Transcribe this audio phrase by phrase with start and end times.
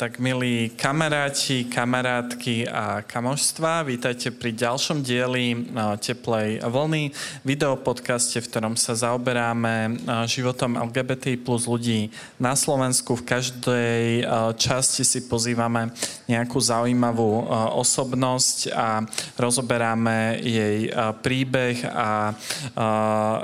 [0.00, 7.12] Tak milí kamaráti, kamarátky a kamožstva, vítajte pri ďalšom dieli Teplej vlny,
[7.44, 12.08] videopodcaste, v ktorom sa zaoberáme životom LGBT plus ľudí
[12.40, 13.12] na Slovensku.
[13.20, 14.24] V každej
[14.56, 15.92] časti si pozývame
[16.24, 17.44] nejakú zaujímavú
[17.76, 19.04] osobnosť a
[19.36, 20.88] rozoberáme jej
[21.20, 22.32] príbeh a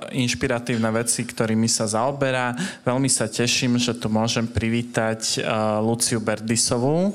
[0.08, 2.56] inšpiratívne veci, ktorými sa zaoberá.
[2.80, 5.44] Veľmi sa teším, že tu môžem privítať
[5.84, 7.10] Luciu Bert Disovú.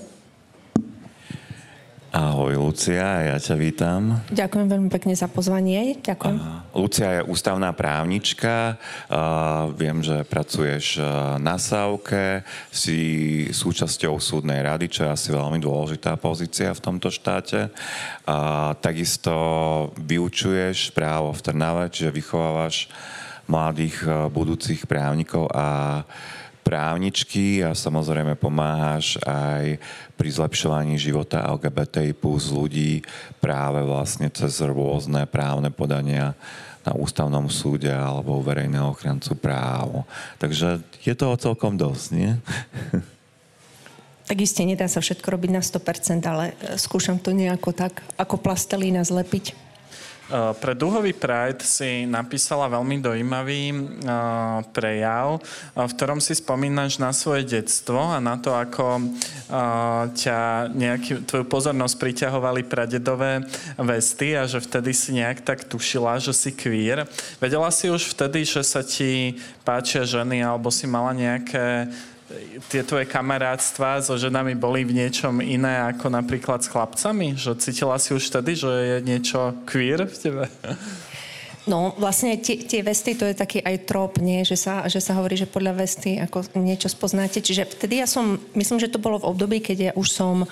[2.11, 4.19] Ahoj, Lucia, ja ťa vítam.
[4.27, 5.95] Ďakujem veľmi pekne za pozvanie.
[6.03, 6.35] Ďakujem.
[6.35, 8.75] Uh, Lucia je ústavná právnička.
[9.07, 10.99] Uh, viem, že pracuješ
[11.39, 12.43] na SAUKE,
[12.75, 12.99] si
[13.55, 17.71] súčasťou súdnej rady, čo je asi veľmi dôležitá pozícia v tomto štáte.
[18.27, 19.31] Uh, takisto
[19.95, 22.91] vyučuješ právo v Trnave, čiže vychovávaš
[23.47, 26.03] mladých budúcich právnikov a
[26.61, 29.81] právničky a samozrejme pomáhaš aj
[30.15, 33.01] pri zlepšovaní života LGBTI plus ľudí
[33.41, 36.37] práve vlastne cez rôzne právne podania
[36.81, 40.05] na ústavnom súde alebo verejného ochrancu práv.
[40.41, 42.31] Takže je toho celkom dosť, nie?
[44.25, 49.03] Tak iste nedá sa všetko robiť na 100%, ale skúšam to nejako tak, ako plastelína
[49.03, 49.70] zlepiť.
[50.31, 53.77] Eh, pre Duhový Pride si napísala veľmi dojímavý eh,
[54.71, 59.03] prejav, eh, v ktorom si spomínaš na svoje detstvo a na to, ako
[60.15, 63.43] ťa nejaký, tvoju pozornosť priťahovali pradedové
[63.75, 67.03] vesty a že vtedy si nejak tak tušila, že si queer.
[67.43, 69.35] Vedela si už vtedy, že sa ti
[69.67, 71.91] páčia ženy alebo si mala nejaké
[72.71, 77.35] tie tvoje kamarátstva so ženami boli v niečom iné ako napríklad s chlapcami?
[77.35, 80.43] Že cítila si už vtedy, že je niečo queer v tebe?
[81.69, 84.41] No, vlastne tie, tie vesty, to je taký aj trop, nie?
[84.41, 87.37] Že, sa, že sa hovorí, že podľa vesty ako niečo spoznáte.
[87.37, 90.49] Čiže vtedy ja som, myslím, že to bolo v období, keď ja už som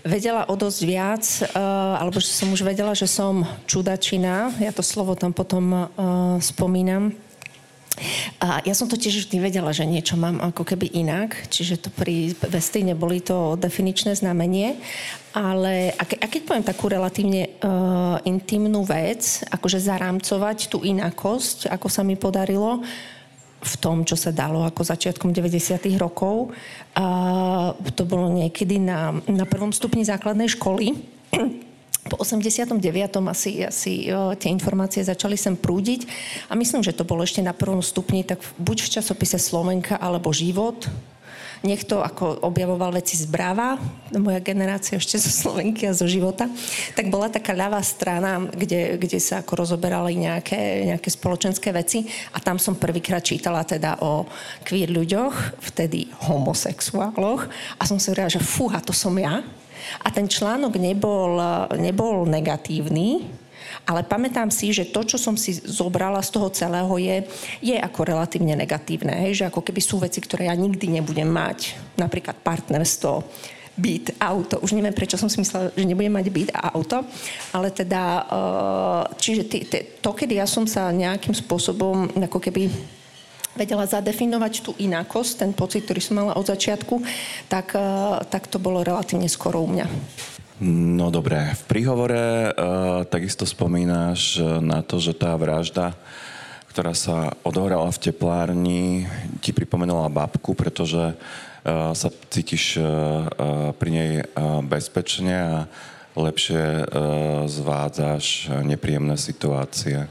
[0.00, 4.48] vedela o dosť viac, uh, alebo že som už vedela, že som čudačina.
[4.56, 5.86] Ja to slovo tam potom uh,
[6.40, 7.12] spomínam
[8.40, 11.88] a ja som to tiež vždy vedela, že niečo mám ako keby inak, čiže to
[11.92, 14.80] pri vesty neboli to definičné znamenie,
[15.36, 21.86] ale a, a keď poviem takú relatívne uh, intimnú vec, akože zarámcovať tú inakosť, ako
[21.86, 22.82] sa mi podarilo,
[23.60, 25.84] v tom, čo sa dalo ako začiatkom 90.
[26.00, 26.56] rokov.
[26.96, 30.96] A to bolo niekedy na, na prvom stupni základnej školy
[32.10, 32.82] po 89.
[33.30, 36.10] asi, asi tie informácie začali sem prúdiť.
[36.50, 40.34] A myslím, že to bolo ešte na prvom stupni, tak buď v časopise Slovenka alebo
[40.34, 40.90] Život,
[41.60, 43.76] niekto ako objavoval veci z Brava,
[44.16, 46.48] moja generácia ešte zo Slovenky a zo života,
[46.96, 52.08] tak bola taká ľavá strana, kde, kde sa ako rozoberali nejaké, nejaké spoločenské veci.
[52.32, 54.24] A tam som prvýkrát čítala teda o
[54.64, 57.44] queer ľuďoch, vtedy homosexuáloch.
[57.76, 59.44] A som si hovorila, že fúha, to som ja
[59.98, 61.38] a ten článok nebol,
[61.74, 63.26] nebol negatívny,
[63.86, 67.16] ale pamätám si, že to, čo som si zobrala z toho celého, je,
[67.62, 69.14] je ako relatívne negatívne.
[69.26, 69.42] Hej?
[69.42, 71.74] Že ako keby sú veci, ktoré ja nikdy nebudem mať.
[71.96, 73.24] Napríklad partnerstvo,
[73.80, 74.60] byt, auto.
[74.60, 77.00] Už neviem, prečo som si myslela, že nebudem mať byt a auto.
[77.56, 79.42] Ale teda, eh, čiže
[80.04, 82.68] to, kedy ja som sa nejakým spôsobom ako keby
[83.58, 87.02] vedela zadefinovať tú inakosť, ten pocit, ktorý som mala od začiatku,
[87.50, 87.82] tak, eh,
[88.30, 89.86] tak to bolo relatívne skoro u mňa.
[90.60, 95.96] No dobré, v príhovore uh, takisto spomínaš eh, na to, že tá vražda,
[96.68, 99.08] ktorá sa odohrala v teplárni,
[99.40, 102.84] ti pripomenula babku, pretože uh, sa cítiš uh,
[103.74, 105.56] pri nej uh, bezpečne a
[106.14, 106.84] lepšie uh,
[107.48, 110.06] zvádzaš nepríjemné situácie.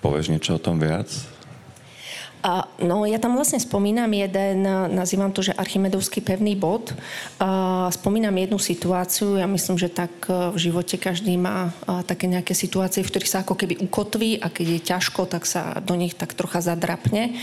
[0.00, 1.10] Povieš niečo o tom viac?
[2.40, 4.64] A, no, ja tam vlastne spomínam jeden,
[4.96, 6.96] nazývam to, že Archimedovský pevný bod.
[7.36, 12.24] A, spomínam jednu situáciu, ja myslím, že tak e, v živote každý má a, také
[12.24, 15.92] nejaké situácie, v ktorých sa ako keby ukotví a keď je ťažko, tak sa do
[16.00, 17.36] nich tak trocha zadrapne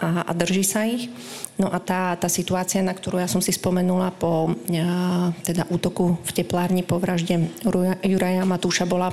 [0.00, 1.12] a, a drží sa ich.
[1.60, 6.16] No a tá, tá situácia, na ktorú ja som si spomenula po a, teda útoku
[6.24, 7.52] v teplárni po vražde
[8.00, 9.12] Juraja Matúša bola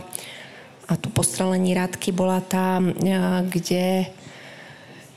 [0.85, 2.77] a tu postrelení Rádky bola tá,
[3.49, 4.13] kde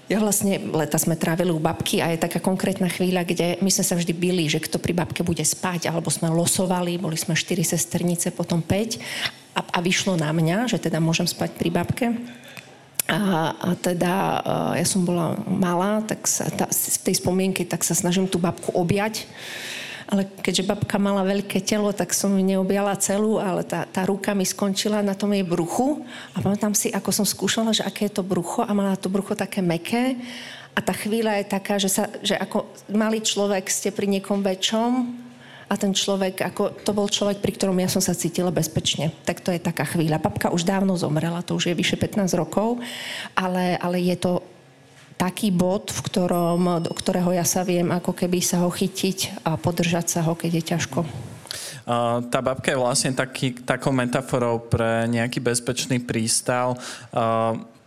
[0.09, 3.85] ja vlastne leta sme trávili u babky a je taká konkrétna chvíľa, kde my sme
[3.85, 7.61] sa vždy byli, že kto pri babke bude spať, alebo sme losovali, boli sme štyri
[7.61, 8.97] sesternice, potom 5
[9.53, 12.07] a, a vyšlo na mňa, že teda môžem spať pri babke.
[13.09, 14.45] A, a teda
[14.77, 18.73] ja som bola malá, tak sa tá, v tej spomienke tak sa snažím tú babku
[18.77, 19.29] objať
[20.09, 24.33] ale keďže babka mala veľké telo, tak som ju neobjala celú, ale tá, tá ruka
[24.33, 26.01] mi skončila na tom jej bruchu
[26.33, 29.37] a pamätám si, ako som skúšala, že aké je to brucho a mala to brucho
[29.37, 30.17] také meké
[30.73, 34.91] a tá chvíľa je taká, že, sa, že ako malý človek ste pri niekom väčšom
[35.69, 39.13] a ten človek, ako to bol človek, pri ktorom ja som sa cítila bezpečne.
[39.29, 40.23] Tak to je taká chvíľa.
[40.23, 42.81] Babka už dávno zomrela, to už je vyše 15 rokov,
[43.37, 44.41] ale, ale je to
[45.19, 49.59] taký bod, v ktorom, do ktorého ja sa viem ako keby sa ho chytiť a
[49.59, 51.01] podržať sa ho, keď je ťažko.
[51.03, 56.79] Uh, tá babka je vlastne taký, takou metaforou pre nejaký bezpečný prístav.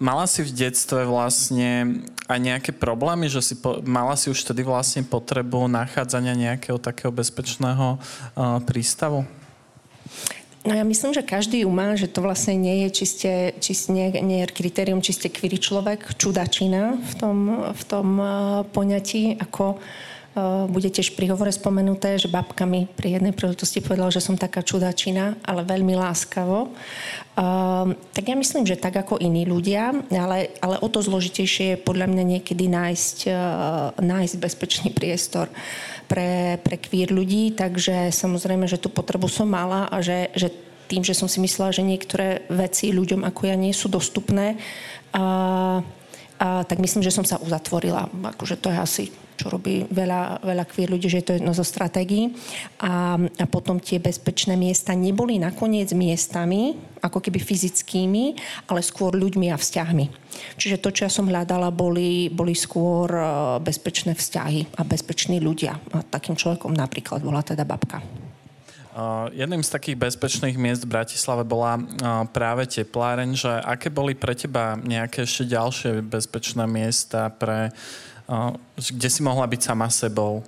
[0.01, 4.65] Mala si v detstve vlastne aj nejaké problémy, že si po, mala si už tedy
[4.65, 8.01] vlastne potrebu nachádzania nejakého takého bezpečného
[8.65, 9.21] prístavu?
[10.61, 14.13] No ja myslím, že každý ju má, že to vlastne nie je čiste, čiste nie,
[14.21, 17.37] nie je kritérium čiste kvíry človek, čudačina v tom,
[17.73, 18.29] v tom uh,
[18.69, 24.13] poňatí, ako uh, bude tiež pri hovore spomenuté, že babka mi pri jednej príležitosti povedala,
[24.13, 26.69] že som taká čudačina, ale veľmi láskavo.
[27.33, 31.81] Uh, tak ja myslím, že tak ako iní ľudia, ale, ale o to zložitejšie je
[31.81, 33.17] podľa mňa niekedy nájsť,
[33.97, 35.49] nájsť bezpečný priestor
[36.11, 40.51] pre, pre queer ľudí, takže samozrejme, že tú potrebu som mala a že, že
[40.91, 44.59] tým, že som si myslela, že niektoré veci ľuďom ako ja nie sú dostupné,
[45.15, 45.23] a,
[46.35, 48.11] a, tak myslím, že som sa uzatvorila.
[48.35, 49.03] Akože to je asi
[49.41, 52.29] čo robí veľa, veľa queer ľudí, že je to jedno zo stratégií.
[52.85, 58.37] A, a potom tie bezpečné miesta neboli nakoniec miestami, ako keby fyzickými,
[58.69, 60.05] ale skôr ľuďmi a vzťahmi.
[60.61, 63.23] Čiže to, čo ja som hľadala, boli, boli skôr e,
[63.65, 65.81] bezpečné vzťahy a bezpeční ľudia.
[65.97, 68.05] A takým človekom napríklad bola teda babka.
[68.91, 74.19] Uh, jedným z takých bezpečných miest v Bratislave bola uh, práve tepláreň, že aké boli
[74.19, 78.10] pre teba nejaké ešte ďalšie bezpečné miesta pre uh,
[78.79, 80.39] kde si mohla byť sama sebou?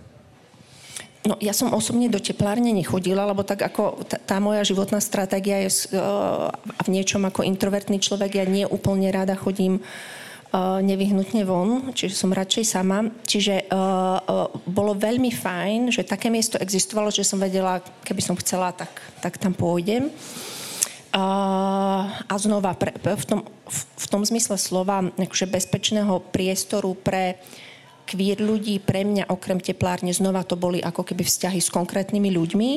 [1.24, 5.64] No, ja som osobne do teplárne nechodila, lebo tak ako tá, tá moja životná stratégia
[5.64, 6.52] je uh,
[6.84, 12.36] v niečom ako introvertný človek, ja nie úplne rada chodím uh, nevyhnutne von, čiže som
[12.36, 13.08] radšej sama.
[13.24, 18.36] Čiže uh, uh, bolo veľmi fajn, že také miesto existovalo, že som vedela, keby som
[18.36, 18.92] chcela, tak,
[19.24, 20.12] tak tam pôjdem.
[21.16, 27.40] Uh, a znova, pre, v, tom, v, v tom zmysle slova akože bezpečného priestoru pre
[27.40, 27.72] uh,
[28.04, 32.72] queer ľudí pre mňa okrem teplárne znova to boli ako keby vzťahy s konkrétnymi ľuďmi,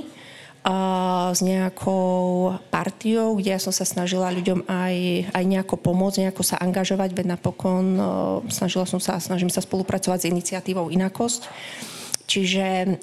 [0.67, 4.97] a s nejakou partiou, kde ja som sa snažila ľuďom aj,
[5.31, 7.95] aj nejako pomôcť, nejako sa angažovať, veď napokon
[8.51, 11.47] snažila som sa, snažím sa spolupracovať s iniciatívou Inakosť.
[12.27, 12.99] Čiže,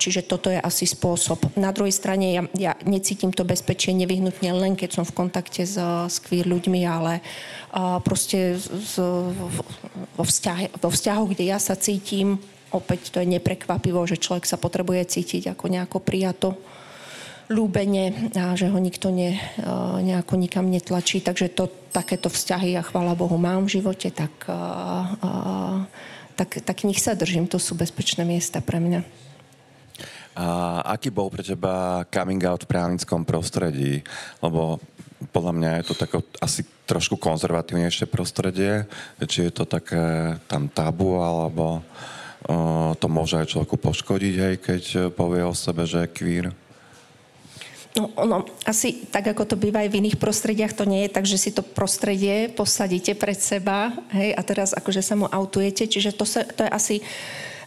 [0.00, 1.52] čiže toto je asi spôsob.
[1.52, 5.76] Na druhej strane ja, ja necítim to bezpečie nevyhnutne len keď som v kontakte s,
[6.08, 7.20] s queer ľuďmi, ale
[8.00, 8.96] proste z,
[10.16, 12.40] vo, vzťahe, vo vzťahoch, kde ja sa cítim,
[12.72, 16.56] opäť to je neprekvapivo, že človek sa potrebuje cítiť ako nejako prijato
[17.52, 19.36] ľúbene a že ho nikto ne,
[20.00, 21.20] nejako nikam netlačí.
[21.20, 24.60] Takže to, takéto vzťahy, ja chvála Bohu, mám v živote, tak a, a,
[26.42, 27.46] tak, tak nich sa držím.
[27.46, 29.06] To sú bezpečné miesta pre mňa.
[30.32, 34.02] A aký bol pre teba coming out v právnickom prostredí?
[34.42, 34.82] Lebo
[35.30, 38.90] podľa mňa je to tako, asi trošku konzervatívnejšie prostredie.
[39.22, 44.82] Či je to také tam tabu, alebo uh, to môže aj človeku poškodiť, hej, keď
[45.14, 46.46] povie o sebe, že je queer?
[47.92, 51.28] No, ono, asi tak, ako to býva aj v iných prostrediach, to nie je tak,
[51.28, 56.16] že si to prostredie posadíte pred seba hej, a teraz akože sa mu autujete, čiže
[56.16, 56.96] to, sa, to je asi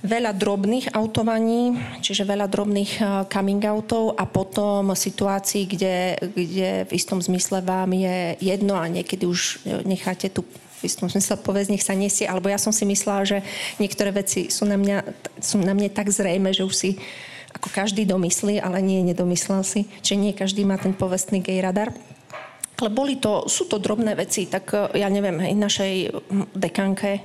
[0.01, 2.91] veľa drobných autovaní, čiže veľa drobných
[3.29, 9.29] coming outov a potom situácií, kde, kde v istom zmysle vám je jedno a niekedy
[9.29, 10.41] už necháte tu
[10.81, 13.37] v istom zmysle povedz, nech sa nesie, alebo ja som si myslela, že
[13.79, 15.05] niektoré veci sú na, mňa,
[15.39, 16.89] sú na mne tak zrejme, že už si
[17.55, 19.87] ako každý domyslí, ale nie, nedomyslel si.
[20.03, 21.95] Čiže nie každý má ten povestný gay radar.
[22.75, 25.93] Ale boli to, sú to drobné veci, tak e, ja neviem, hej, našej
[26.51, 27.23] dekanke,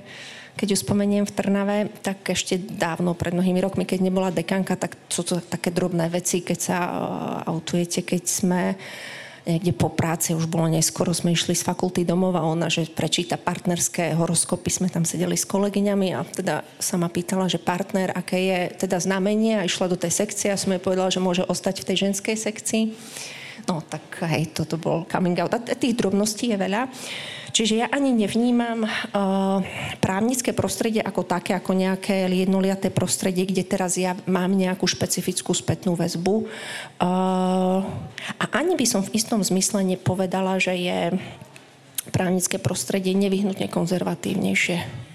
[0.55, 4.95] keď ju spomeniem v Trnave, tak ešte dávno, pred mnohými rokmi, keď nebola dekanka, tak
[5.11, 6.93] sú to také drobné veci, keď sa uh,
[7.49, 9.20] autujete, keď sme uh,
[9.51, 13.35] niekde po práci, už bolo neskoro, sme išli z fakulty domov a ona, že prečíta
[13.35, 18.39] partnerské horoskopy, sme tam sedeli s kolegyňami a teda sa ma pýtala, že partner, aké
[18.39, 21.83] je teda znamenie a išla do tej sekcie a som jej povedala, že môže ostať
[21.83, 22.85] v tej ženskej sekcii.
[23.69, 25.53] No tak hej, toto bol coming out.
[25.53, 26.89] A tých drobností je veľa.
[27.51, 29.61] Čiže ja ani nevnímam uh,
[29.99, 35.99] právnické prostredie ako také, ako nejaké jednoliaté prostredie, kde teraz ja mám nejakú špecifickú spätnú
[35.99, 36.47] väzbu.
[37.03, 37.83] Uh,
[38.39, 41.01] a ani by som v istom zmysle nepovedala, že je
[42.11, 45.09] právnické prostredie nevyhnutne konzervatívnejšie.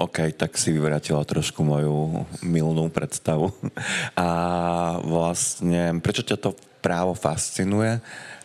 [0.00, 3.52] OK, tak si vyvratila trošku moju milnú predstavu.
[4.18, 4.28] A
[5.04, 6.50] vlastne, prečo ťa to
[6.82, 8.02] právo fascinuje?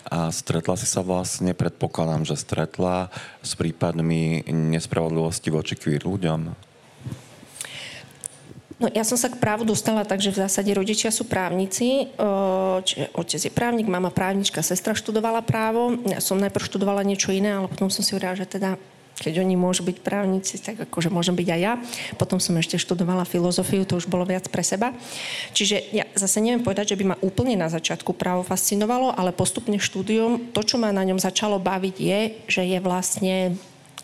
[0.08, 3.12] A stretla si sa vlastne, predpokladám, že stretla
[3.44, 6.68] s prípadmi nespravodlivosti voči queer ľuďom?
[8.78, 12.14] No ja som sa k právu dostala tak, že v zásade rodičia sú právnici,
[12.86, 15.98] čiže otec je právnik, mama právnička, sestra študovala právo.
[16.06, 18.78] Ja som najprv študovala niečo iné, ale potom som si uvedala, že teda
[19.18, 21.74] keď oni môžu byť právnici, tak akože môžem byť aj ja.
[22.22, 24.94] Potom som ešte študovala filozofiu, to už bolo viac pre seba.
[25.58, 29.82] Čiže ja zase neviem povedať, že by ma úplne na začiatku právo fascinovalo, ale postupne
[29.82, 33.58] štúdium, to, čo ma na ňom začalo baviť, je, že je vlastne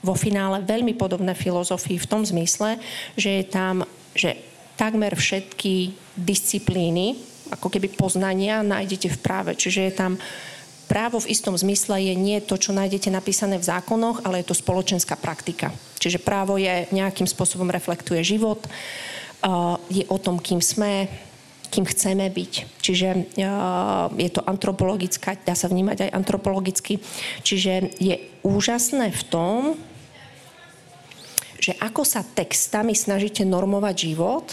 [0.03, 2.81] vo finále veľmi podobné filozofii v tom zmysle,
[3.15, 4.35] že je tam, že
[4.75, 7.15] takmer všetky disciplíny,
[7.53, 9.51] ako keby poznania, nájdete v práve.
[9.53, 10.11] Čiže je tam
[10.85, 14.59] právo v istom zmysle je nie to, čo nájdete napísané v zákonoch, ale je to
[14.59, 15.71] spoločenská praktika.
[15.97, 18.59] Čiže právo je nejakým spôsobom reflektuje život,
[19.91, 21.07] je o tom, kým sme,
[21.67, 22.53] kým chceme byť.
[22.79, 23.35] Čiže
[24.15, 26.99] je to antropologická, dá sa vnímať aj antropologicky.
[27.43, 29.59] Čiže je úžasné v tom,
[31.63, 34.51] že ako sa textami snažíte normovať život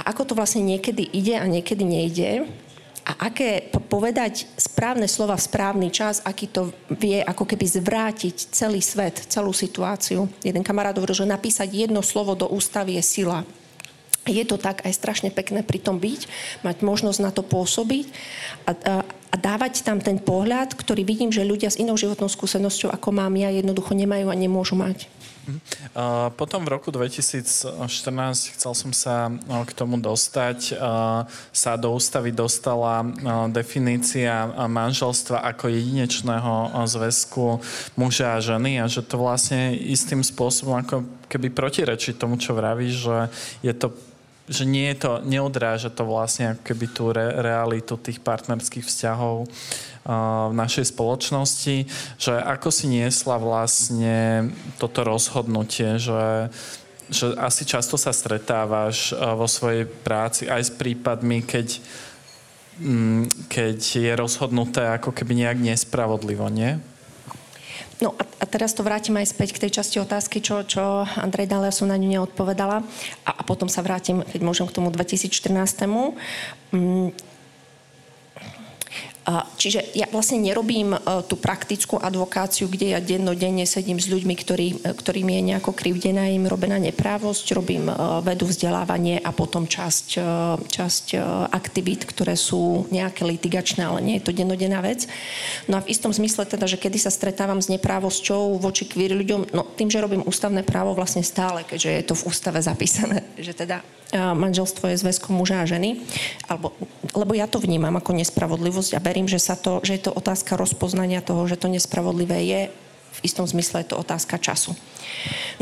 [0.00, 2.48] a ako to vlastne niekedy ide a niekedy nejde
[3.04, 8.80] a aké povedať správne slova v správny čas, aký to vie ako keby zvrátiť celý
[8.80, 10.24] svet, celú situáciu.
[10.40, 13.44] Jeden kamarát hovoril, že napísať jedno slovo do ústavy je sila.
[14.24, 16.20] Je to tak aj strašne pekné pri tom byť,
[16.64, 18.08] mať možnosť na to pôsobiť
[18.64, 22.88] a, a, a dávať tam ten pohľad, ktorý vidím, že ľudia s inou životnou skúsenosťou,
[22.88, 25.12] ako mám ja, jednoducho nemajú a nemôžu mať.
[26.34, 29.28] Potom v roku 2014 chcel som sa
[29.64, 30.76] k tomu dostať.
[31.52, 33.04] Sa do ústavy dostala
[33.52, 37.60] definícia manželstva ako jedinečného zväzku
[37.94, 42.94] muža a ženy a že to vlastne istým spôsobom ako keby protirečí tomu, čo vravíš,
[42.94, 43.18] že
[43.60, 43.92] je to
[44.44, 49.48] že nie je to, neodráža to vlastne keby tú re, realitu tých partnerských vzťahov uh,
[50.52, 51.88] v našej spoločnosti,
[52.20, 56.52] že ako si niesla vlastne toto rozhodnutie, že,
[57.08, 61.80] že asi často sa stretávaš uh, vo svojej práci aj s prípadmi, keď,
[62.84, 66.76] um, keď je rozhodnuté ako keby nejak nespravodlivo, nie?
[68.02, 71.46] No a, a teraz to vrátim aj späť k tej časti otázky, čo, čo Andrej
[71.46, 72.82] Daler som na ňu neodpovedala.
[73.22, 75.30] A, a potom sa vrátim, keď môžem k tomu 2014.
[76.74, 77.14] Mm,
[79.56, 84.68] Čiže ja vlastne nerobím e, tú praktickú advokáciu, kde ja dennodenne sedím s ľuďmi, ktorý,
[84.84, 87.56] e, ktorým je nejako krivdená im robená neprávosť.
[87.56, 90.20] Robím e, vedu vzdelávanie a potom časť,
[90.68, 91.06] časť
[91.48, 95.08] aktivít, ktoré sú nejaké litigačné, ale nie je to dennodenná vec.
[95.72, 99.56] No a v istom zmysle teda, že kedy sa stretávam s neprávosťou voči queer ľuďom,
[99.56, 103.56] no tým, že robím ústavné právo vlastne stále, keďže je to v ústave zapísané, že
[103.56, 103.80] teda
[104.14, 105.98] manželstvo je zväzkom muža a ženy,
[106.46, 106.70] alebo,
[107.12, 110.54] lebo ja to vnímam ako nespravodlivosť a verím, že, sa to, že je to otázka
[110.54, 112.60] rozpoznania toho, že to nespravodlivé je,
[113.14, 114.74] v istom zmysle je to otázka času.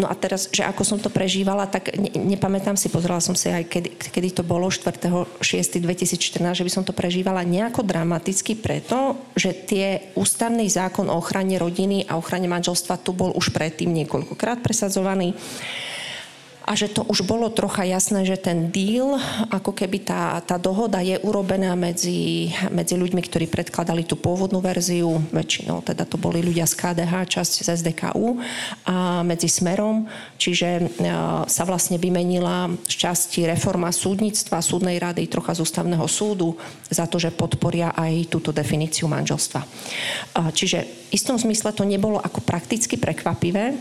[0.01, 3.53] No a teraz, že ako som to prežívala, tak ne, nepamätám si, pozrela som si
[3.53, 9.53] aj kedy, kedy to bolo, 4.6.2014, že by som to prežívala nejako dramaticky preto, že
[9.53, 15.37] tie ústavný zákon o ochrane rodiny a ochrane manželstva tu bol už predtým niekoľkokrát presadzovaný
[16.63, 19.19] a že to už bolo trocha jasné, že ten deal,
[19.51, 25.19] ako keby tá, tá dohoda je urobená medzi, medzi ľuďmi, ktorí predkladali tú pôvodnú verziu,
[25.35, 28.39] väčšinou teda to boli ľudia z KDH, časť z SDKU
[28.87, 30.07] a medzi Smerom,
[30.39, 30.83] čiže e,
[31.51, 36.55] sa vlastne vymenila z časti reforma súdnictva, súdnej rady, trocha z ústavného súdu
[36.87, 39.65] za to, že podporia aj túto definíciu manželstva.
[40.55, 43.75] Čiže v istom zmysle to nebolo ako prakticky prekvapivé,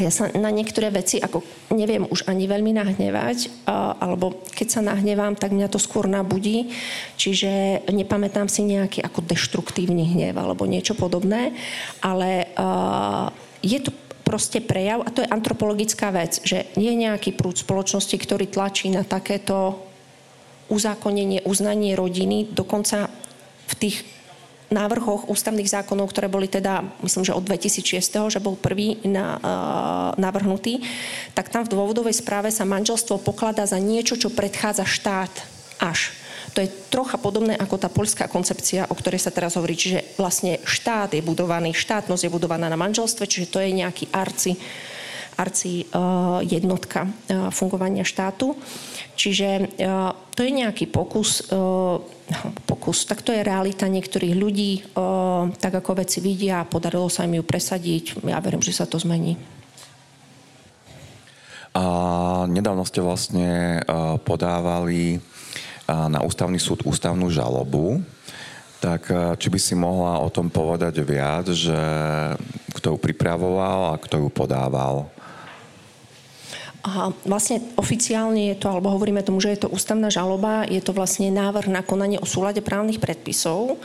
[0.00, 1.40] ja sa na niektoré veci ako
[1.72, 3.68] neviem už ani veľmi nahnevať,
[4.00, 6.72] alebo keď sa nahnevám, tak mňa to skôr nabudí,
[7.16, 11.56] čiže nepamätám si nejaký ako deštruktívny hnev alebo niečo podobné,
[12.04, 12.50] ale
[13.64, 13.90] je to
[14.26, 19.06] proste prejav, a to je antropologická vec, že je nejaký prúd spoločnosti, ktorý tlačí na
[19.06, 19.86] takéto
[20.66, 23.06] uzákonenie, uznanie rodiny, dokonca
[23.70, 24.02] v tých
[24.66, 30.10] návrhoch ústavných zákonov, ktoré boli teda, myslím, že od 2006, že bol prvý na, uh,
[30.18, 30.82] navrhnutý,
[31.38, 35.32] tak tam v dôvodovej správe sa manželstvo pokladá za niečo, čo predchádza štát
[35.78, 36.10] až.
[36.56, 39.76] to je trocha podobné ako tá poľská koncepcia, o ktorej sa teraz hovorí.
[39.76, 44.56] Čiže vlastne štát je budovaný, štátnosť je budovaná na manželstve, čiže to je nejaký arci,
[45.36, 48.56] arci uh, jednotka uh, fungovania štátu.
[49.16, 49.48] Čiže
[49.80, 52.00] uh, to je nejaký pokus, uh,
[52.64, 54.82] pokus, tak to je realita niektorých ľudí,
[55.62, 59.38] tak ako veci vidia, podarilo sa im ju presadiť, ja verím, že sa to zmení.
[61.70, 61.84] A
[62.50, 63.78] nedávno ste vlastne
[64.26, 65.22] podávali
[65.86, 68.02] na ústavný súd ústavnú žalobu.
[68.82, 69.06] Tak
[69.38, 71.78] či by si mohla o tom povedať viac, že
[72.74, 75.06] kto ju pripravoval a kto ju podával?
[76.86, 80.94] A vlastne oficiálne je to, alebo hovoríme tomu, že je to ústavná žaloba, je to
[80.94, 83.82] vlastne návrh na konanie o súlade právnych predpisov.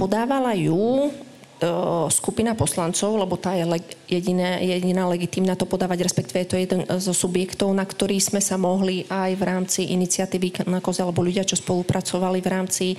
[0.00, 1.12] Podávala ju
[2.08, 3.68] skupina poslancov, lebo tá je
[4.08, 8.56] jediné, jediná legitimná to podávať, respektíve je to jeden zo subjektov, na ktorý sme sa
[8.56, 12.96] mohli aj v rámci iniciatívy na koze, alebo ľudia, čo spolupracovali v rámci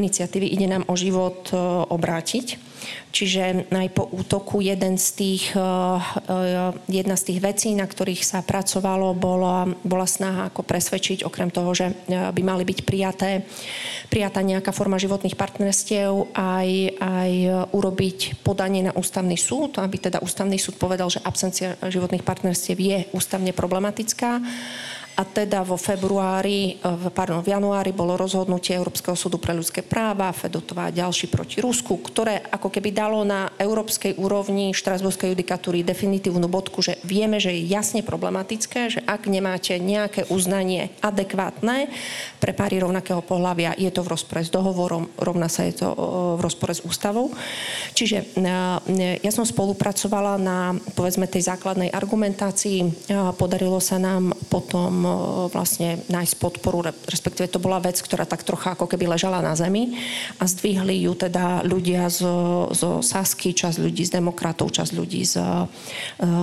[0.00, 1.52] iniciatívy Ide nám o život
[1.92, 2.69] obrátiť.
[3.10, 8.22] Čiže aj po útoku jeden z tých, eh, eh, jedna z tých vecí, na ktorých
[8.22, 13.42] sa pracovalo, bola, bola snaha ako presvedčiť, okrem toho, že eh, by mali byť prijaté,
[14.08, 16.68] prijatá nejaká forma životných partnerstiev, aj,
[16.98, 17.30] aj
[17.74, 22.98] urobiť podanie na ústavný súd, aby teda ústavný súd povedal, že absencia životných partnerstiev je
[23.14, 24.38] ústavne problematická
[25.20, 26.80] a teda vo februári,
[27.12, 32.00] pardon, v januári bolo rozhodnutie Európskeho súdu pre ľudské práva, Fedotová a ďalší proti Rusku,
[32.00, 37.68] ktoré ako keby dalo na európskej úrovni štrasburskej judikatúry definitívnu bodku, že vieme, že je
[37.68, 41.92] jasne problematické, že ak nemáte nejaké uznanie adekvátne
[42.40, 46.00] pre páry rovnakého pohľavia, je to v rozpore s dohovorom, rovná sa je to eh,
[46.38, 47.28] v rozpore s ústavou.
[47.92, 53.12] Čiže eh, ja som spolupracovala na povedzme tej základnej argumentácii.
[53.36, 55.09] Podarilo sa nám potom
[55.50, 59.98] vlastne nájsť podporu, respektíve to bola vec, ktorá tak trocha ako keby ležala na zemi
[60.38, 65.40] a zdvihli ju teda ľudia zo, zo Sasky, časť ľudí z demokratov, časť ľudí z
[65.40, 65.66] uh,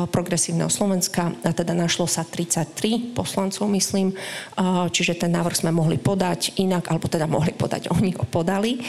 [0.09, 5.97] progresívneho Slovenska a teda našlo sa 33 poslancov, myslím, uh, čiže ten návrh sme mohli
[6.00, 8.79] podať inak, alebo teda mohli podať, oni ho podali.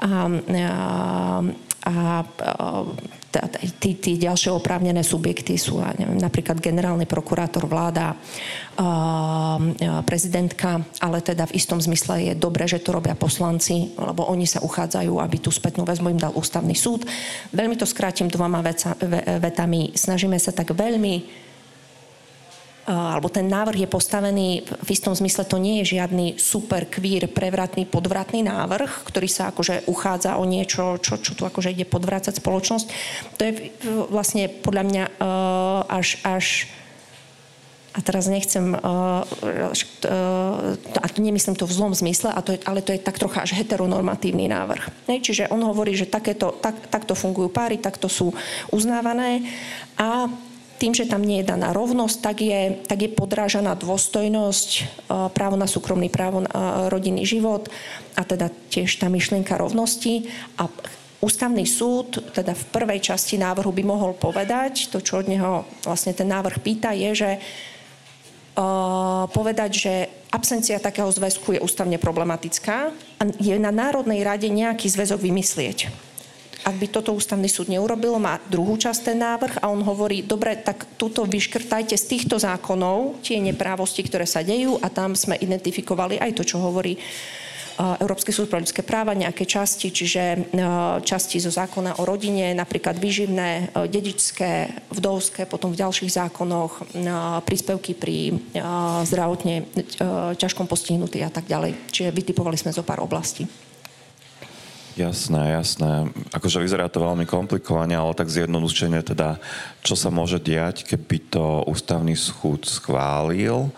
[0.00, 1.42] A, uh,
[1.84, 1.94] a
[3.80, 5.82] tí, ďalšie oprávnené subjekty sú
[6.18, 8.14] napríklad generálny prokurátor, vláda,
[10.02, 14.62] prezidentka, ale teda v istom zmysle je dobré, že to robia poslanci, lebo oni sa
[14.62, 17.06] uchádzajú, aby tú spätnú väzbu im dal ústavný súd.
[17.54, 18.62] Veľmi to skrátim dvoma
[19.40, 19.94] vetami.
[19.94, 21.46] Snažíme sa tak veľmi
[22.84, 27.88] alebo ten návrh je postavený v istom zmysle, to nie je žiadny super queer, prevratný,
[27.88, 32.86] podvratný návrh, ktorý sa akože uchádza o niečo, čo, čo tu akože ide podvrácať spoločnosť.
[33.36, 33.52] To je
[34.12, 36.68] vlastne podľa mňa uh, až, až
[37.94, 42.84] a teraz nechcem, uh, uh, a nemyslím to v zlom zmysle, a to je, ale
[42.84, 45.08] to je tak trocha až heteronormatívny návrh.
[45.08, 45.24] Ne?
[45.24, 48.34] Čiže on hovorí, že takéto, tak, takto fungujú páry, takto sú
[48.74, 49.46] uznávané
[49.96, 50.28] a
[50.78, 54.82] tým, že tam nie je daná rovnosť, tak je, tak je podrážaná dôstojnosť, e,
[55.30, 56.60] právo na súkromný, právo na e,
[56.90, 57.70] rodinný život
[58.18, 60.26] a teda tiež tá myšlienka rovnosti.
[60.58, 60.66] A
[61.24, 66.12] ústavný súd teda v prvej časti návrhu by mohol povedať, to čo od neho vlastne
[66.12, 67.30] ten návrh pýta, je, že
[68.60, 69.94] uh, povedať, že
[70.28, 76.12] absencia takého zväzku je ústavne problematická a je na Národnej rade nejaký zväzok vymyslieť
[76.64, 80.56] ak by toto ústavný súd neurobil, má druhú časť ten návrh a on hovorí, dobre,
[80.56, 86.16] tak túto vyškrtajte z týchto zákonov tie neprávosti, ktoré sa dejú a tam sme identifikovali
[86.16, 86.96] aj to, čo hovorí
[87.74, 90.54] Európsky súd pre ľudské práva, nejaké časti, čiže
[91.02, 96.86] časti zo zákona o rodine, napríklad výživné, dedičské, vdovské, potom v ďalších zákonoch,
[97.42, 98.38] príspevky pri
[99.10, 99.66] zdravotne
[100.38, 101.74] ťažkom postihnutí a tak ďalej.
[101.90, 103.42] Čiže vytipovali sme zo pár oblastí.
[104.94, 106.06] Jasné, jasné.
[106.30, 109.42] Akože vyzerá to veľmi komplikovane, ale tak zjednodušene teda,
[109.82, 113.74] čo sa môže diať, keby to ústavný súd schválil,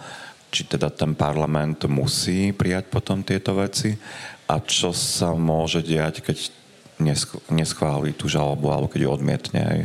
[0.53, 3.97] či teda ten parlament musí prijať potom tieto veci
[4.45, 6.37] a čo sa môže diať, keď
[7.49, 9.61] neschváli tú žalobu alebo keď ju odmietne.
[9.65, 9.81] Aj?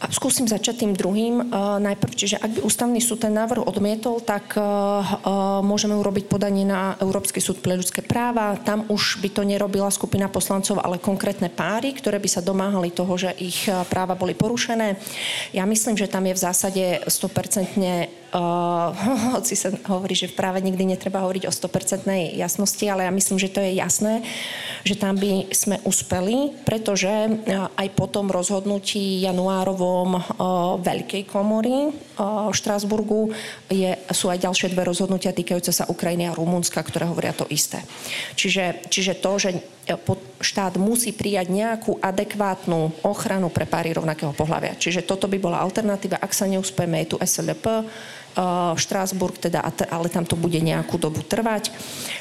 [0.00, 1.52] A skúsim začať tým druhým.
[1.52, 6.24] Uh, najprv, čiže ak by ústavný súd ten návrh odmietol, tak uh, uh, môžeme urobiť
[6.24, 8.56] podanie na Európsky súd pre ľudské práva.
[8.56, 13.12] Tam už by to nerobila skupina poslancov, ale konkrétne páry, ktoré by sa domáhali toho,
[13.20, 14.96] že ich práva boli porušené.
[15.52, 18.94] Ja myslím, že tam je v zásade 100% Uh,
[19.34, 22.06] hoci sa hovorí, že v práve nikdy netreba hovoriť o 100%
[22.38, 24.22] jasnosti, ale ja myslím, že to je jasné,
[24.86, 30.22] že tam by sme uspeli, pretože uh, aj po tom rozhodnutí januárovom prípadom
[30.80, 33.34] Veľkej komory v Štrásburgu
[33.66, 37.82] je, sú aj ďalšie dve rozhodnutia týkajúce sa Ukrajiny a Rumunska, ktoré hovoria to isté.
[38.38, 39.50] Čiže, čiže to, že
[40.38, 44.78] štát musí prijať nejakú adekvátnu ochranu pre páry rovnakého pohľavia.
[44.78, 47.82] Čiže toto by bola alternatíva, ak sa neúspeme, je tu SLP,
[48.78, 51.74] Štrásburg, teda, ale tam to bude nejakú dobu trvať.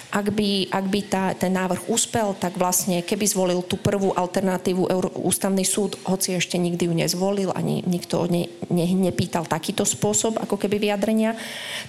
[0.10, 4.90] Ak by, ak by tá, ten návrh úspel, tak vlastne keby zvolil tú prvú alternatívu
[4.90, 10.42] Euró- Ústavný súd, hoci ešte nikdy ju nezvolil, ani nikto ne, ne, nepýtal takýto spôsob,
[10.42, 11.38] ako keby vyjadrenia,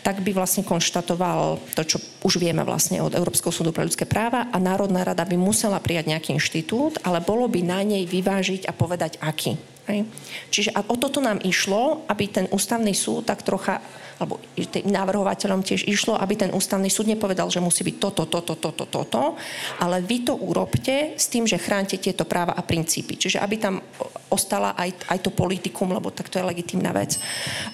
[0.04, 4.52] tak by vlastne konštatoval to, čo už vieme vlastne od Európskeho súdu pre ľudské práva
[4.52, 8.76] a Národná rada by musela prijať nejaký inštitút, ale bolo by na nej vyvážiť a
[8.76, 9.69] povedať aký.
[9.88, 10.04] Hej.
[10.52, 13.80] Čiže a o toto nám išlo, aby ten ústavný súd tak trocha,
[14.20, 18.52] alebo tým návrhovateľom tiež išlo, aby ten ústavný súd nepovedal, že musí byť toto, toto,
[18.52, 19.40] toto, toto,
[19.80, 23.16] ale vy to urobte s tým, že chránte tieto práva a princípy.
[23.16, 23.80] Čiže aby tam
[24.28, 27.16] ostala aj, aj to politikum, lebo tak to je legitímna vec.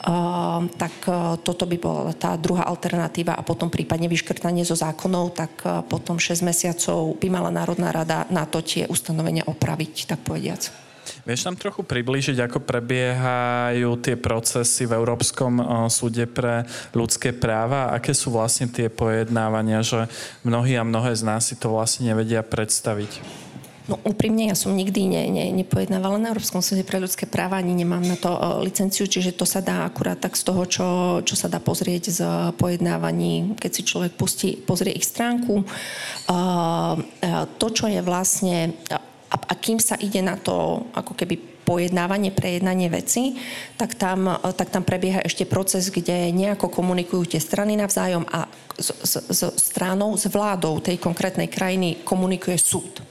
[0.06, 5.34] Uh, tak uh, toto by bola tá druhá alternatíva a potom prípadne vyškrtanie zo zákonov,
[5.34, 10.22] tak uh, potom 6 mesiacov by mala Národná rada na to tie ustanovenia opraviť, tak
[10.22, 10.85] povediac.
[11.24, 17.92] Vieš nám trochu priblížiť, ako prebiehajú tie procesy v Európskom eh, súde pre ľudské práva?
[17.94, 20.10] Aké sú vlastne tie pojednávania, že
[20.46, 23.44] mnohí a mnohé z nás si to vlastne nevedia predstaviť?
[23.86, 27.70] No úprimne, ja som nikdy ne, ne, nepojednávala na Európskom súde pre ľudské práva, ani
[27.70, 30.86] nemám na to uh, licenciu, čiže to sa dá akurát tak z toho, čo,
[31.22, 32.20] čo sa dá pozrieť z
[32.58, 35.62] pojednávaní, keď si človek pustí, pozrie ich stránku.
[36.26, 36.98] Uh,
[37.62, 38.74] to, čo je vlastne
[39.44, 43.34] a, kým sa ide na to ako keby pojednávanie, prejednanie veci,
[43.74, 48.46] tak tam, tak tam prebieha ešte proces, kde nejako komunikujú tie strany navzájom a
[48.78, 53.02] s, s, s stranou, s vládou tej konkrétnej krajiny komunikuje súd.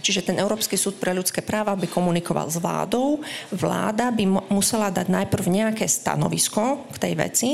[0.00, 3.22] Čiže ten Európsky súd pre ľudské práva by komunikoval s vládou.
[3.52, 7.50] Vláda by musela dať najprv nejaké stanovisko k tej veci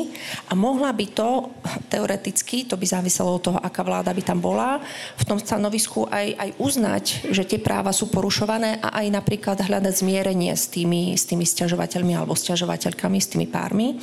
[0.49, 1.51] a mohla by to
[1.91, 4.81] teoreticky, to by záviselo od toho, aká vláda by tam bola,
[5.19, 9.95] v tom stanovisku aj, aj uznať, že tie práva sú porušované a aj napríklad hľadať
[10.01, 13.99] zmierenie s tými, s tými stiažovateľmi alebo stiažovateľkami, s tými pármi.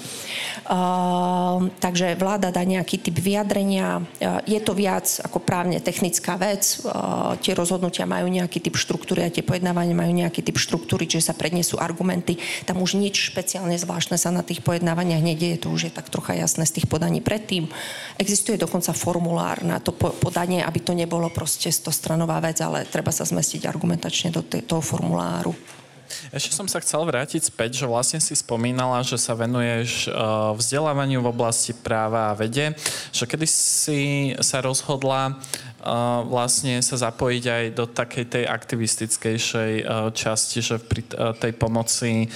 [0.67, 4.03] Uh, takže vláda dá nejaký typ vyjadrenia.
[4.03, 6.83] Uh, je to viac ako právne technická vec.
[6.83, 11.09] Uh, tie rozhodnutia rozhodnutia majú nejaký typ štruktúry a tie pojednávania majú nejaký typ štruktúry,
[11.09, 12.37] čiže sa prednesú argumenty.
[12.69, 16.37] Tam už nič špeciálne zvláštne sa na tých pojednávaniach nedieje, to už je tak trocha
[16.37, 17.65] jasné z tých podaní predtým.
[18.21, 23.25] Existuje dokonca formulár na to podanie, aby to nebolo proste stostranová vec, ale treba sa
[23.25, 25.76] zmestiť argumentačne do toho formuláru.
[26.31, 30.11] Ešte som sa chcel vrátiť späť, že vlastne si spomínala, že sa venuješ
[30.57, 32.75] vzdelávaniu v oblasti práva a vede,
[33.11, 34.01] že kedy si
[34.39, 35.39] sa rozhodla
[36.27, 39.73] vlastne sa zapojiť aj do takej tej aktivistickejšej
[40.11, 41.07] časti, že pri
[41.39, 42.27] tej pomoci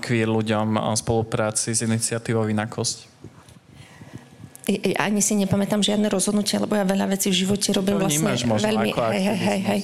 [0.00, 3.12] queer ľuďom spolupráci s iniciatívou Inakosť?
[4.96, 8.68] Ani si nepamätám žiadne rozhodnutie, lebo ja veľa vecí v živote robím to vlastne možno
[8.72, 9.80] veľmi, hej, hej, hej, hej.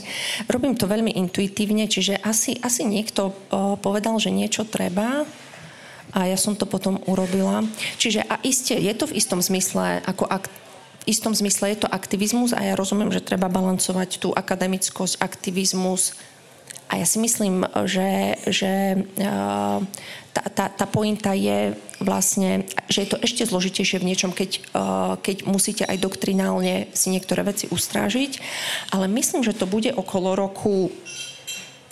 [0.48, 5.28] Robím to veľmi intuitívne, čiže asi, asi niekto o, povedal, že niečo treba
[6.16, 7.62] a ja som to potom urobila.
[8.00, 10.50] Čiže a iste, je to v istom zmysle ako akt,
[11.04, 16.16] v istom zmysle je to aktivizmus a ja rozumiem, že treba balancovať tú akademickosť, aktivizmus.
[16.90, 18.98] A ja si myslím, že, že
[20.34, 24.58] tá, tá, tá pointa je vlastne, že je to ešte zložitejšie v niečom, keď,
[25.22, 28.42] keď musíte aj doktrinálne si niektoré veci ustrážiť.
[28.90, 30.90] Ale myslím, že to bude okolo roku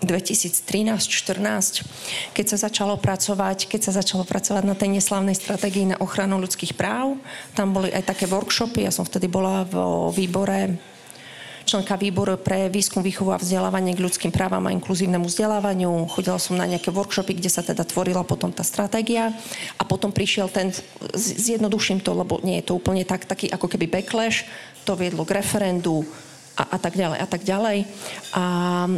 [0.03, 1.83] 2013-14,
[2.31, 6.79] keď sa začalo pracovať, keď sa začalo pracovať na tej neslavnej stratégii na ochranu ľudských
[6.79, 7.19] práv.
[7.59, 9.75] Tam boli aj také workshopy, ja som vtedy bola v
[10.15, 10.79] výbore
[11.69, 16.09] členka výboru pre výskum, výchovu a vzdelávanie k ľudským právam a inkluzívnemu vzdelávaniu.
[16.09, 19.37] Chodila som na nejaké workshopy, kde sa teda tvorila potom tá stratégia
[19.77, 20.73] a potom prišiel ten,
[21.13, 24.49] zjednoduším to, lebo nie je to úplne tak, taký ako keby backlash,
[24.89, 26.09] to viedlo k referendu,
[26.59, 27.79] a, a tak ďalej a tak ďalej.
[28.35, 28.45] A,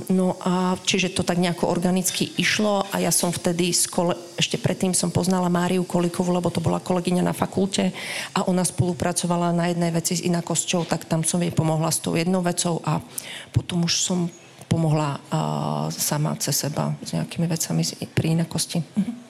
[0.08, 4.96] no a čiže to tak nejako organicky išlo a ja som vtedy, kole, ešte predtým
[4.96, 7.92] som poznala Máriu Kolikovu, lebo to bola kolegyňa na fakulte
[8.32, 12.16] a ona spolupracovala na jednej veci s inakosťou, tak tam som jej pomohla s tou
[12.16, 13.04] jednou vecou a
[13.52, 14.32] potom už som
[14.70, 17.82] pomohla uh, sama cez seba s nejakými vecami
[18.16, 18.80] pri inakosti.
[18.80, 19.29] Mhm.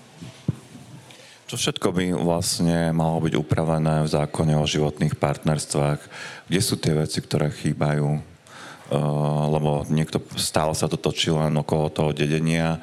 [1.51, 5.99] Čo všetko by vlastne malo byť upravené v zákone o životných partnerstvách?
[6.47, 8.07] Kde sú tie veci, ktoré chýbajú?
[8.07, 12.79] Uh, lebo niekto stále sa to točí len okolo toho dedenia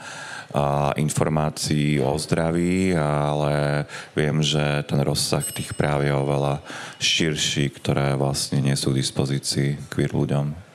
[0.51, 6.59] a informácií o zdraví, ale viem, že ten rozsah tých práv je oveľa
[6.99, 10.66] širší, ktoré vlastne nie sú v dispozícii queer ľuďom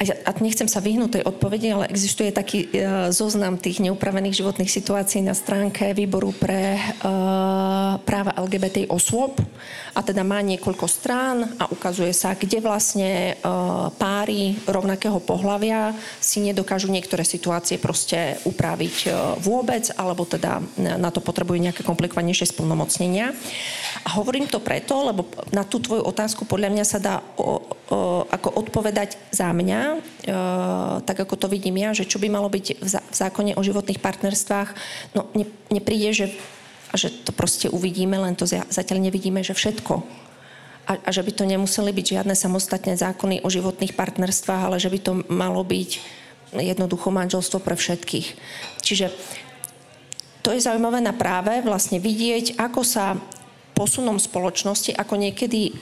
[0.00, 4.72] a, a nechcem sa vyhnúť tej odpovedi, ale existuje taký uh, zoznam tých neupravených životných
[4.72, 9.36] situácií na stránke výboru pre uh, práva LGBT osôb
[9.92, 16.40] a teda má niekoľko strán a ukazuje sa, kde vlastne uh, páry rovnakého pohľavia si
[16.40, 23.36] nedokážu niektoré situácie proste upraviť uh, vôbec, alebo teda na to potrebujú nejaké komplikovanejšie splnomocnenia.
[24.00, 27.60] A hovorím to preto, lebo na tú tvoju otázku podľa mňa sa dá o,
[27.90, 30.32] o, ako odpovedať za mňa, e,
[31.02, 33.62] tak ako to vidím ja, že čo by malo byť v, zá, v zákone o
[33.64, 34.68] životných partnerstvách,
[35.18, 36.26] no ne, nepríde, že,
[36.94, 40.06] že to proste uvidíme, len to zatiaľ nevidíme, že všetko.
[40.90, 44.90] A, a že by to nemuseli byť žiadne samostatné zákony o životných partnerstvách, ale že
[44.90, 45.90] by to malo byť
[46.54, 48.28] jednoducho manželstvo pre všetkých.
[48.82, 49.14] Čiže
[50.40, 53.20] to je zaujímavé na práve vlastne vidieť, ako sa
[53.80, 55.72] posunom spoločnosti, ako niekedy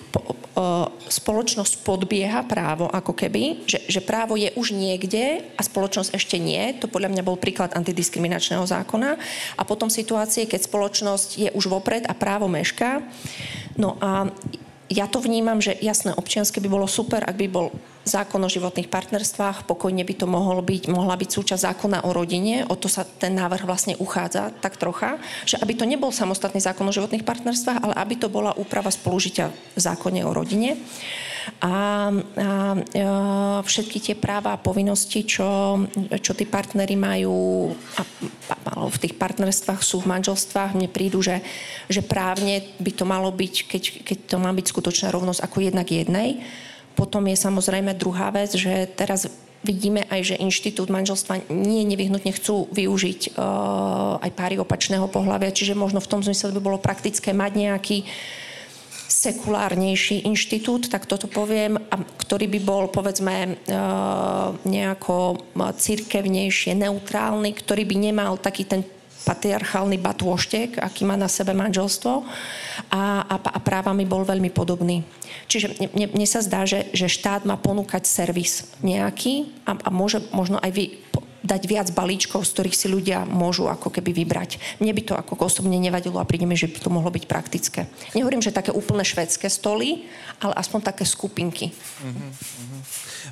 [1.08, 6.74] spoločnosť podbieha právo, ako keby, že, že právo je už niekde a spoločnosť ešte nie.
[6.82, 9.18] To podľa mňa bol príklad antidiskriminačného zákona.
[9.54, 13.06] A potom situácie, keď spoločnosť je už vopred a právo mešká.
[13.78, 14.30] No a
[14.88, 17.68] ja to vnímam, že jasné, občianske by bolo super, ak by bol
[18.08, 22.64] zákon o životných partnerstvách, pokojne by to mohol byť, mohla byť súčasť zákona o rodine,
[22.64, 26.88] o to sa ten návrh vlastne uchádza tak trocha, že aby to nebol samostatný zákon
[26.88, 30.80] o životných partnerstvách, ale aby to bola úprava spolužitia v zákone o rodine.
[31.58, 31.74] A, a,
[32.12, 35.80] a všetky tie práva a povinnosti, čo,
[36.22, 41.42] čo tí partnery majú a, a, v tých partnerstvách sú v manželstvách, mne prídu, že,
[41.88, 45.88] že právne by to malo byť, keď, keď to má byť skutočná rovnosť ako jednak
[45.88, 46.42] jednej,
[46.98, 49.30] potom je samozrejme druhá vec, že teraz
[49.62, 55.78] vidíme aj, že inštitút manželstva nie nevyhnutne chcú využiť uh, aj páry opačného pohľavia, čiže
[55.78, 57.98] možno v tom zmysle by bolo praktické mať nejaký
[59.08, 67.88] sekulárnejší inštitút, tak toto poviem, a ktorý by bol povedzme uh, nejako církevnejšie, neutrálny, ktorý
[67.88, 68.84] by nemal taký ten
[69.28, 72.24] patriarchálny batôštek, aký má na sebe manželstvo
[72.88, 75.04] a, a, a právami bol veľmi podobný.
[75.48, 80.24] Čiže mne, mne sa zdá, že, že štát má ponúkať servis nejaký a, a môže
[80.32, 80.84] možno aj vy,
[81.42, 84.58] dať viac balíčkov, z ktorých si ľudia môžu ako keby vybrať.
[84.82, 87.86] Mne by to ako osobne nevadilo a príde mi, že by to mohlo byť praktické.
[88.14, 90.06] Nehovorím, že také úplne švedské stoly,
[90.42, 91.70] ale aspoň také skupinky.
[91.70, 92.30] Uh-huh.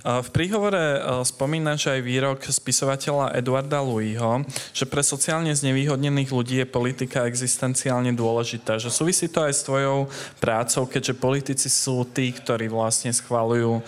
[0.02, 7.24] V príhovore spomínaš aj výrok spisovateľa Eduarda Louisho, že pre sociálne znevýhodnených ľudí je politika
[7.24, 8.76] existenciálne dôležitá.
[8.76, 10.10] Že súvisí to aj s tvojou
[10.42, 13.80] prácou, keďže politici sú tí, ktorí vlastne schvalujú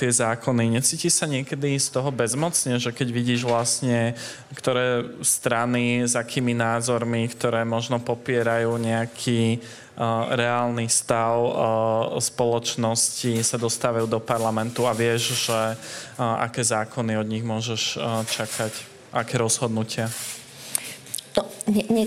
[0.00, 0.80] tie zákony.
[0.80, 4.16] Necíti sa niekedy z toho bezmocne, že keď vidíš vlastne,
[4.56, 9.60] ktoré strany s akými názormi, ktoré možno popierajú nejaký
[10.30, 11.34] reálny stav
[12.22, 15.74] spoločnosti sa dostávajú do parlamentu a vieš, že
[16.18, 17.98] aké zákony od nich môžeš
[18.30, 18.72] čakať,
[19.10, 20.06] aké rozhodnutia.
[21.38, 22.04] No, ne, ne,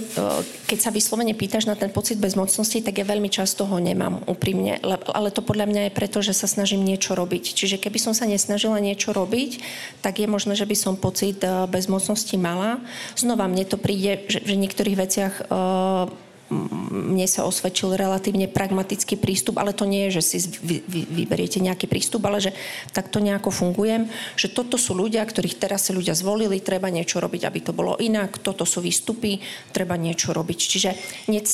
[0.67, 4.75] keď sa vyslovene pýtaš na ten pocit bezmocnosti, tak ja veľmi často ho nemám úprimne.
[4.83, 7.55] Ale to podľa mňa je preto, že sa snažím niečo robiť.
[7.55, 9.63] Čiže keby som sa nesnažila niečo robiť,
[10.03, 11.39] tak je možné, že by som pocit
[11.71, 12.83] bezmocnosti mala.
[13.15, 16.11] Znova mne to príde, že v niektorých veciach uh,
[16.51, 21.63] mne sa osvedčil relatívne pragmatický prístup, ale to nie je, že si vy, vy, vyberiete
[21.63, 22.51] nejaký prístup, ale že
[22.91, 27.41] takto nejako fungujem, že toto sú ľudia, ktorých teraz si ľudia zvolili, treba niečo robiť,
[27.47, 29.39] aby to bolo inak, toto sú výstupy,
[29.71, 30.59] treba niečo robiť.
[30.59, 30.89] Čiže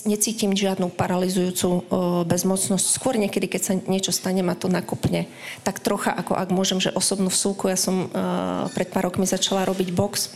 [0.10, 1.86] necítim žiadnu paralizujúcu
[2.26, 2.86] bezmocnosť.
[2.90, 5.30] Skôr niekedy, keď sa niečo stane, ma to nakopne.
[5.62, 8.10] Tak trocha, ako ak môžem, že osobnú vsúku, ja som
[8.74, 10.34] pred pár rokmi začala robiť box,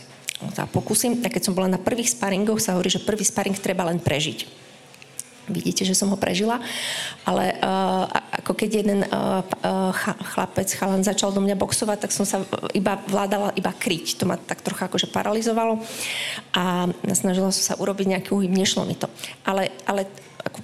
[0.50, 1.22] sa pokúsim.
[1.22, 4.62] Tak keď som bola na prvých sparingoch, sa hovorí, že prvý sparing treba len prežiť.
[5.50, 6.62] Vidíte, že som ho prežila.
[7.26, 8.06] Ale uh,
[8.42, 9.42] ako keď jeden uh,
[10.34, 14.22] chlapec, chalan začal do mňa boxovať, tak som sa iba vládala iba kryť.
[14.22, 15.82] To ma tak trocha akože paralizovalo.
[16.54, 18.54] A snažila som sa urobiť nejaký úhym.
[18.54, 19.10] Nešlo mi to.
[19.42, 20.06] Ale, ale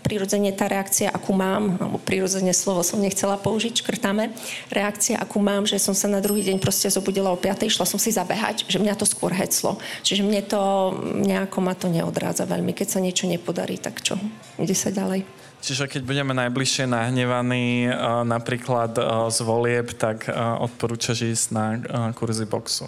[0.08, 4.32] prirodzene tá reakcia, akú mám, alebo prirodzene slovo som nechcela použiť, škrtáme,
[4.72, 7.68] reakcia, akú mám, že som sa na druhý deň proste zobudila o 5.
[7.68, 9.76] šla som si zabehať, že mňa to skôr heclo.
[10.00, 12.72] Čiže mne to nejako ma to neodrádza veľmi.
[12.72, 14.16] Keď sa niečo nepodarí, tak čo?
[14.56, 15.28] Ide sa ďalej.
[15.58, 17.90] Čiže keď budeme najbližšie nahnevaní
[18.24, 18.94] napríklad
[19.28, 20.30] z volieb, tak
[20.62, 21.66] odporúčaš ísť na
[22.14, 22.86] kurzy boxu?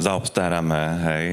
[0.00, 1.24] Zaobstárame, hej,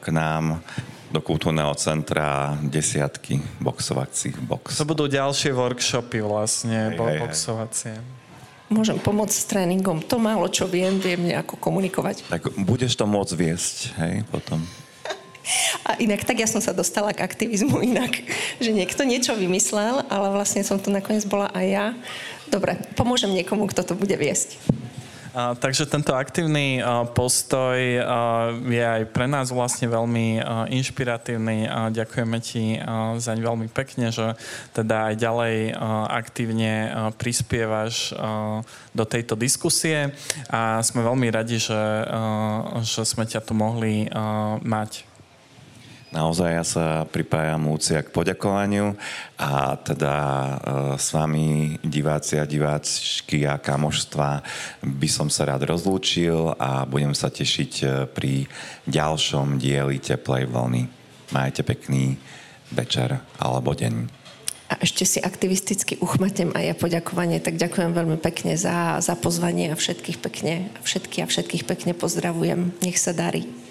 [0.00, 0.64] k nám
[1.14, 4.82] do kultúrneho centra desiatky boxovacích box.
[4.82, 7.94] To budú ďalšie workshopy vlastne, hej, hej, boxovacie.
[8.66, 10.02] Môžem pomôcť s tréningom.
[10.10, 12.26] To málo, čo viem, viem nejako komunikovať.
[12.26, 14.58] Tak budeš to môcť viesť, hej, potom.
[15.84, 18.24] A inak, tak ja som sa dostala k aktivizmu inak,
[18.58, 21.86] že niekto niečo vymyslel, ale vlastne som tu nakoniec bola aj ja.
[22.48, 24.56] Dobre, pomôžem niekomu, kto to bude viesť.
[25.34, 26.78] Takže tento aktívny
[27.14, 27.78] postoj
[28.64, 30.38] je aj pre nás vlastne veľmi
[30.70, 31.66] inšpiratívny.
[31.90, 32.78] Ďakujeme ti
[33.18, 34.38] zaň veľmi pekne, že
[34.70, 35.56] teda aj ďalej
[36.10, 36.72] aktívne
[37.18, 38.14] prispievaš
[38.94, 40.14] do tejto diskusie
[40.50, 41.82] a sme veľmi radi, že,
[42.86, 44.06] že sme ťa tu mohli
[44.62, 45.13] mať.
[46.14, 48.94] Naozaj ja sa pripájam úcia k poďakovaniu
[49.34, 50.54] a teda e,
[50.94, 54.38] s vami diváci a diváčky a kamoštva
[54.78, 58.46] by som sa rád rozlúčil a budem sa tešiť e, pri
[58.86, 60.86] ďalšom dieli Teplej vlny.
[61.34, 62.14] Majte pekný
[62.70, 64.06] večer alebo deň.
[64.70, 69.74] A ešte si aktivisticky uchmatem aj ja poďakovanie, tak ďakujem veľmi pekne za, za pozvanie
[69.74, 72.70] a všetkých pekne, všetky a všetkých pekne pozdravujem.
[72.86, 73.63] Nech sa darí.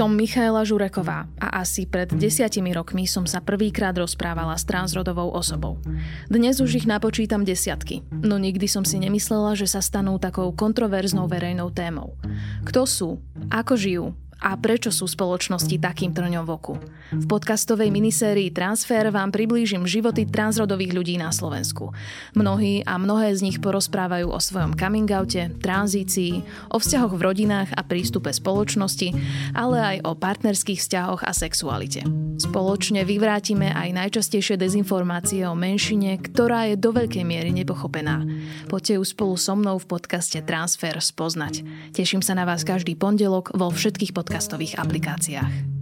[0.00, 5.76] Som Michaela Žureková a asi pred desiatimi rokmi som sa prvýkrát rozprávala s transrodovou osobou.
[6.24, 11.28] Dnes už ich napočítam desiatky, no nikdy som si nemyslela, že sa stanú takou kontroverznou
[11.28, 12.16] verejnou témou.
[12.64, 13.20] Kto sú?
[13.52, 14.16] Ako žijú?
[14.40, 16.80] A prečo sú spoločnosti takým trňom v.
[17.12, 21.92] V podcastovej minisérii Transfer vám priblížim životy transrodových ľudí na Slovensku.
[22.32, 26.40] Mnohí a mnohé z nich porozprávajú o svojom coming oute, tranzícii,
[26.72, 29.12] o vzťahoch v rodinách a prístupe spoločnosti,
[29.52, 32.02] ale aj o partnerských vzťahoch a sexualite.
[32.40, 38.24] Spoločne vyvrátime aj najčastejšie dezinformácie o menšine, ktorá je do veľkej miery nepochopená.
[38.64, 41.60] Poďte ju spolu so mnou v podcaste Transfer spoznať.
[41.92, 45.79] Teším sa na vás každý pondelok vo všetkých podcastových aplikáciách.